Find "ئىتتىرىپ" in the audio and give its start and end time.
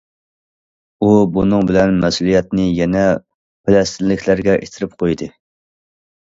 4.65-5.01